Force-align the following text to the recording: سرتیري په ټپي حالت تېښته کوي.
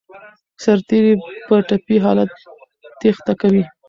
سرتیري 0.63 1.13
په 1.47 1.55
ټپي 1.67 1.97
حالت 2.05 2.29
تېښته 2.99 3.33
کوي. 3.41 3.63